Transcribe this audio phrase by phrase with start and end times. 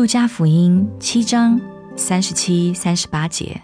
[0.00, 1.60] 路加福音七章
[1.94, 3.60] 三十七、三十八节。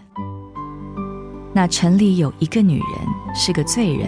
[1.51, 2.87] 那城里有一个女人，
[3.33, 4.07] 是个罪人。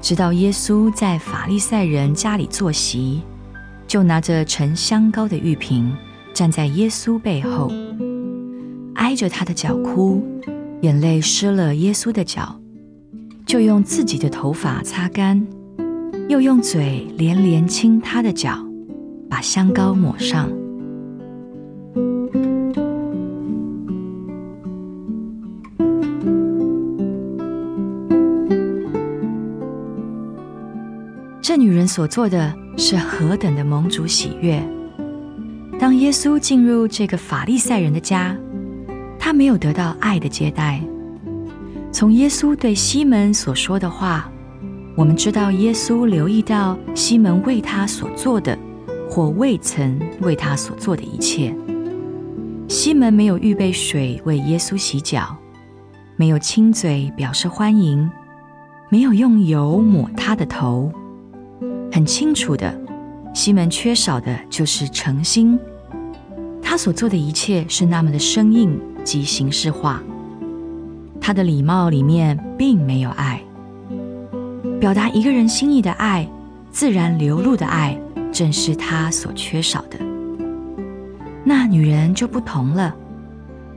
[0.00, 3.20] 直到耶稣在法利赛人家里坐席，
[3.86, 5.94] 就拿着盛香膏的玉瓶，
[6.32, 7.70] 站在耶稣背后，
[8.94, 10.26] 挨着他的脚哭，
[10.80, 12.58] 眼泪湿了耶稣的脚，
[13.44, 15.46] 就用自己的头发擦干，
[16.30, 18.58] 又用嘴连连亲他的脚，
[19.28, 20.48] 把香膏抹上。
[31.48, 34.62] 这女人所做的是何等的蒙主喜悦！
[35.80, 38.36] 当耶稣进入这个法利赛人的家，
[39.18, 40.78] 他没有得到爱的接待。
[41.90, 44.30] 从耶稣对西门所说的话，
[44.94, 48.54] 我们知道耶稣留意到西门为他所做的，
[49.08, 51.56] 或未曾为他所做的一切。
[52.68, 55.34] 西门没有预备水为耶稣洗脚，
[56.14, 58.10] 没有亲嘴表示欢迎，
[58.90, 60.92] 没有用油抹他的头。
[61.98, 62.72] 很清楚的，
[63.34, 65.58] 西门缺少的就是诚心。
[66.62, 70.00] 他所做的一切是那么的生硬及形式化。
[71.20, 73.42] 他的礼貌里面并没有爱。
[74.78, 76.24] 表达一个人心意的爱，
[76.70, 79.98] 自然流露的爱，正是他所缺少的。
[81.42, 82.94] 那女人就不同了。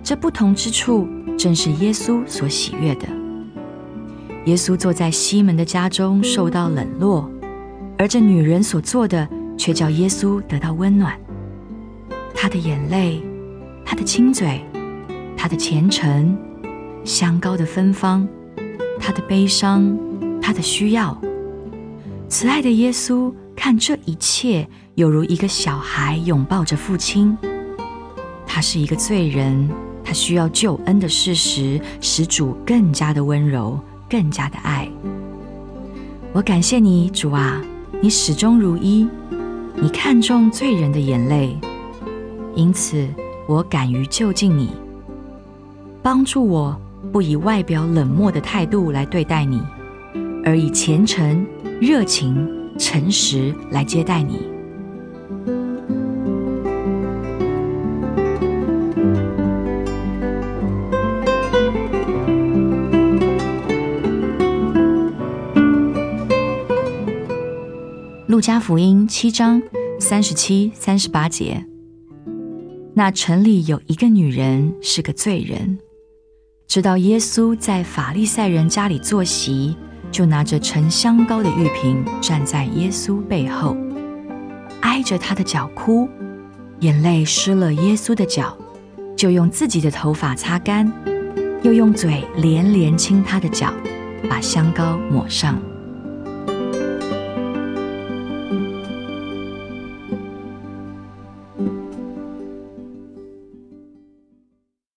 [0.04, 1.08] 这不同之处，
[1.40, 3.08] 正是耶稣所喜悦的。
[4.46, 7.28] 耶稣坐在西门的家中，受到冷落。
[8.02, 11.16] 而这女人所做的，却叫耶稣得到温暖。
[12.34, 13.22] 她的眼泪，
[13.86, 14.60] 她的亲嘴，
[15.38, 16.36] 她的虔诚，
[17.04, 18.28] 香膏的芬芳，
[19.00, 19.96] 她的悲伤，
[20.42, 21.16] 她的需要。
[22.28, 27.38] 慈爱的耶稣看这一切，犹如一个小孩拥抱着父亲。
[28.48, 29.70] 他是一个罪人，
[30.04, 33.80] 他需要救恩的事实，使主更加的温柔，
[34.10, 34.90] 更加的爱。
[36.34, 37.62] 我感谢你，主啊。
[38.04, 39.08] 你始终如一，
[39.76, 41.56] 你看重罪人的眼泪，
[42.56, 43.08] 因此
[43.48, 44.72] 我敢于就近你，
[46.02, 46.76] 帮助我
[47.12, 49.62] 不以外表冷漠的态度来对待你，
[50.44, 51.46] 而以虔诚、
[51.80, 54.40] 热情、诚实来接待你。
[68.32, 69.62] 路加福音七章
[70.00, 71.66] 三十七、三十八节。
[72.94, 75.78] 那城里有一个女人是个罪人，
[76.66, 79.76] 知道耶稣在法利赛人家里坐席，
[80.14, 83.76] 就拿着盛香膏的玉瓶站在耶稣背后，
[84.80, 86.08] 挨着他的脚哭，
[86.80, 88.58] 眼泪湿了耶稣的脚，
[89.18, 90.90] 就用自己的头发擦干，
[91.64, 93.74] 又用嘴连连亲他的脚，
[94.30, 95.62] 把香膏抹上。